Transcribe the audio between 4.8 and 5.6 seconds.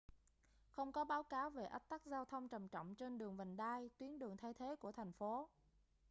thành phố